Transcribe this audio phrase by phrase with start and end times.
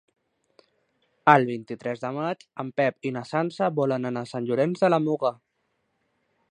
[1.33, 4.93] El vint-i-tres de maig en Pep i na Sança volen anar a Sant Llorenç de
[4.95, 5.35] la Muga.